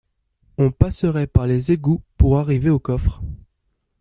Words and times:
On 0.57 0.71
passerait 0.71 1.27
par 1.27 1.45
les 1.45 1.71
égoûts 1.73 2.01
pour 2.17 2.39
arriver 2.39 2.71
au 2.71 2.79
coffre. 2.79 3.21